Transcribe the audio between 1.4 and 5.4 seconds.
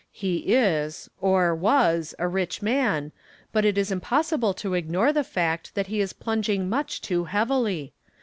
was a rich man, but it is impossible to ignore the